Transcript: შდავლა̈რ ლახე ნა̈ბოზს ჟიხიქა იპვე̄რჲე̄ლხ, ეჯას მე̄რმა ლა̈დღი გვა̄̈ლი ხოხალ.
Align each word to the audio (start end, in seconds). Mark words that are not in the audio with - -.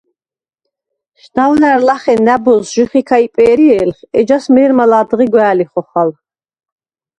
შდავლა̈რ 1.23 1.79
ლახე 1.87 2.15
ნა̈ბოზს 2.25 2.71
ჟიხიქა 2.75 3.17
იპვე̄რჲე̄ლხ, 3.25 3.97
ეჯას 4.19 4.45
მე̄რმა 4.53 4.85
ლა̈დღი 4.91 5.25
გვა̄̈ლი 5.33 5.65
ხოხალ. 5.71 6.09